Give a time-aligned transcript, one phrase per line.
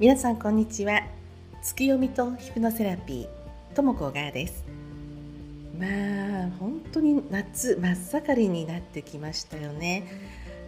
[0.00, 1.02] 皆さんこんにちは。
[1.62, 4.64] 月読みとヒプノセラピーともこがです。
[5.78, 5.86] ま
[6.46, 10.04] あ本当に夏真っ盛りになってきましたよね。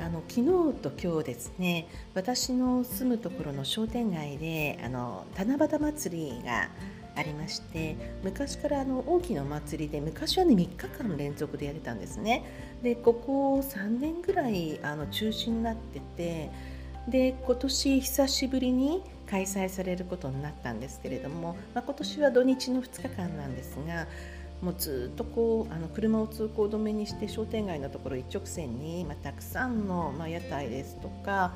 [0.00, 6.68] あの昨日と今日ですね私の住むところの商店街であの七夕祭りが
[7.14, 12.42] ありまして昔からあの大きなお祭りで昔はね3日間連続でやれたんですね。
[12.82, 16.50] でここ3年ぐらいあの中止になってて
[17.08, 24.06] で今年久しぶりに開催されることになったんですけれども、まあ、今年は土日の2日間なんですが
[24.60, 31.52] もうずっとこうあの車を通行止めにして商店街のところ一直線に、まあ、たくさんの、まあ、屋台ですとか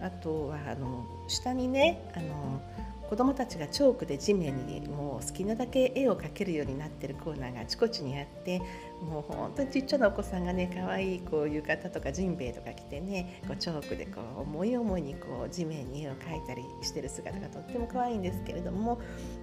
[0.00, 2.62] あとはあの下にねあの
[3.08, 8.60] 子どもたちがチョークで地面にもう好きなだけ絵を描けるようになってるコーナーがあちこちにあって
[9.02, 18.98] もう本当にちっちゃなお子さんがね可愛いこう浴衣とかジンベエとか着てねこうチョークでこう思い思いにこう地面に絵を描いたりしてる姿がとっても可愛いんですけれども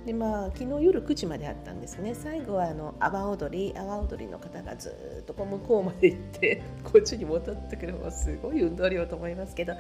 [0.05, 9.73] で、まあ、昨日夜9時まであったんですね最後はあの阿波踊り阿波踊りの方がずっとこう向こうまで行って こっちに戻ってくるもうすごい運動量と思いますけど、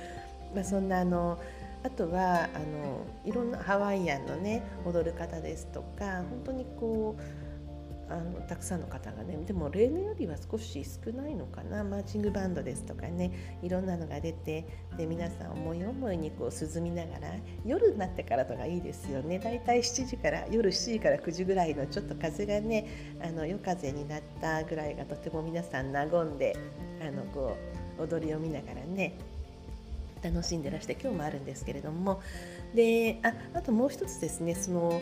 [0.53, 1.39] まあ、そんなあの。
[1.85, 7.21] あとはあのいろんなハワイアンのね踊る方ですとか本当にこう
[8.09, 11.83] あのたくさんの方がねでも例年よりは少し少ないのかな。
[11.83, 14.65] マーチングバンドですとかねいろんなのが出て
[14.97, 17.33] で皆さん思い思いにこう涼みながら
[17.65, 19.39] 夜になってからとかいいですよね。
[19.39, 26.55] だいたい7時から夜7時から9時ぐらいのちょっと風がねあの夜風になったぐらいがとても皆さん和んで
[27.01, 27.57] あのこ
[27.99, 29.17] う踊りを見ながらね
[30.23, 32.21] 楽しんでらして今日もあるんですけれども。
[32.73, 35.01] でああともう一つですねその、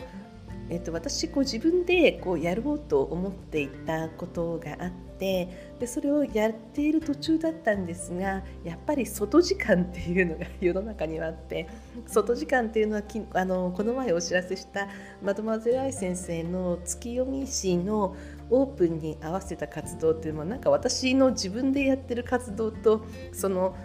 [0.72, 11.68] えっと、私こう自分でこうやろうと思っていたことがあってでそれをやっている途中だったんですがやっぱり外時間っていうのが世の中にはあって
[12.06, 14.88] 外時間っていうのはきあのこの前お知らせした
[15.22, 18.16] マドマゼライ先生の月読み誌の
[18.48, 23.76] オープンに合わせた活動っていうのはなんか私の自分でやってる活動とその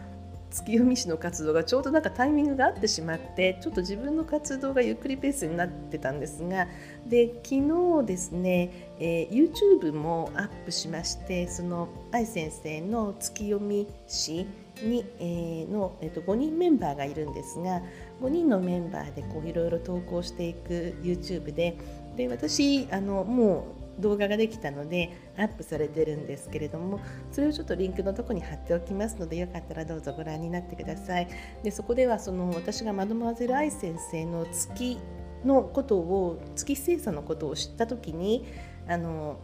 [0.50, 6.68] 月読み師の活動がちょうどなんかタイミングがあってしまってちょっと自分の活動がゆっくりペースになってたんですが
[7.06, 14.48] で昨日ですね、えー、YouTube もアップしましてその愛先生の月読み師
[14.82, 17.82] に、えー、の、えー、と5人メンバーがいるんですが
[18.22, 21.78] 5人のメンバーでいろいろ投稿していく YouTube で
[22.16, 27.00] で私あのもう動画ができたのでアップされてるんですけれども
[27.32, 31.28] それをちょっとリンクのとこに貼っておきますのでよかったらどうぞご覧になってください。
[31.64, 34.98] でそこではその私がマドモアゼル愛先生の月
[35.46, 38.46] のことを月星座のことを知った時に
[38.88, 39.40] あの、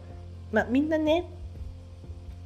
[0.52, 1.28] まあ、みんなね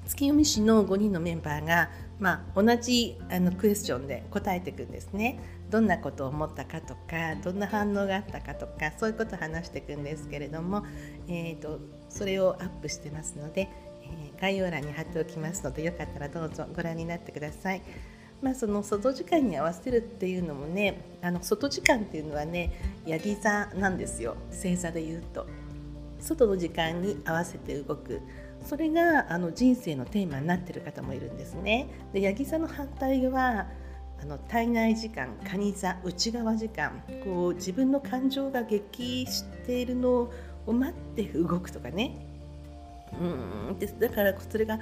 [0.07, 5.39] 月読み師の5人のメンバーが、まあ、同じあのクエスチョンで答えていくんですね。
[5.71, 10.85] どんなことを思ったかとかどんな反応があったかとかそういうことを話していくんですけれども、
[11.29, 13.69] えーと、それをアップしてますので、
[14.03, 17.83] えー、概要欄に貼っておきますのでよかったらどうぞご覧になってください。
[18.41, 25.47] まあ、その外時間に合わせるっていうのもねあの外時間っていうのはねヤギ座なんですよ星座で言うと。
[26.21, 28.21] 外の時間に合わせて動く
[28.65, 31.89] それがあの人生のテーマになってる方もいるんですね。
[32.13, 33.67] でヤギ座の反対は
[34.21, 40.31] あの体内時間蟹座内側時間こう自分の感情が激しているの
[40.67, 42.27] を待って動くとかね
[43.21, 44.79] うんでだからそれが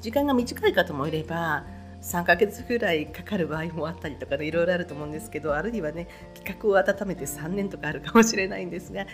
[0.00, 1.64] 時間が短い方もいれば
[2.02, 9.06] 3ヶ月ぐらいかかる場合もあったりとかねいろいろあると思うんですけどあるいはね企画を温めて3年とかあるかもしれないんですが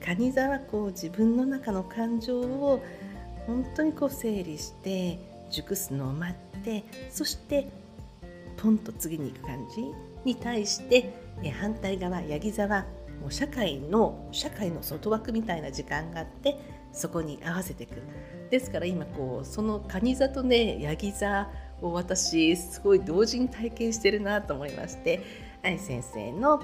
[0.00, 2.82] 蟹座はこう自分の中の感情を
[3.46, 5.18] 本当にこう整理して
[5.50, 7.68] 熟すのを待ってそして
[8.56, 9.84] ポンと次に行く感じ
[10.24, 11.12] に対して
[11.60, 12.84] 反対側ヤギ座は
[13.20, 16.58] もう社会の社会の外枠みたいな時間があって
[16.92, 18.02] そこに合わせていく。
[18.50, 21.48] ですから今こうその蟹座とねヤギ座
[21.80, 25.20] を私すごい同時に体験してるなと思いまして
[25.62, 26.60] 愛先生の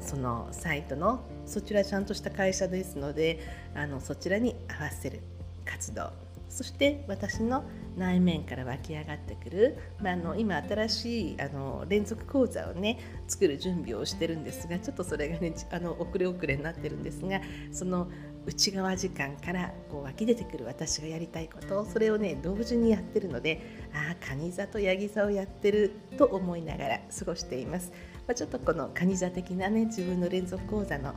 [0.00, 3.40] そのサイトのそちらちゃんとした会社ですので
[3.74, 5.20] あのそちらに合わせる。
[5.64, 6.10] 活動
[6.48, 7.64] そして私の
[7.96, 17.40] 内面から湧き上がってくる、まあ、あの今新しいあの連続講座をね作る準備をしてるんですがちょっとそれがねあの遅れ遅れになってるんですが
[17.72, 18.08] その
[18.46, 27.92] 内側時間からこう湧き出てくる私がやりたいことそれをね同時にやってるのでああ蟹座とヤギ座をやってると思いながら過ごしています。
[28.26, 31.14] まあ、ちょっとこの蟹座的なね自分の連続講座の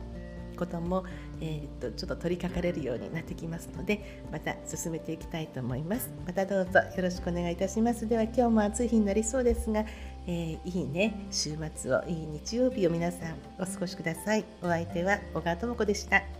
[0.58, 1.04] ことも、
[1.40, 6.10] えー、っとちょっと取り掛かれるようになってきますのでまた進めていきたいと思います。
[6.26, 8.06] またどうぞよろしくお願いいたします。
[8.06, 9.84] では今日も暑い日になりそうですが、
[10.26, 14.44] えー、いいね週末をいい日曜日を皆さんお過ごしください。
[14.62, 16.37] お相手は小川智子でした。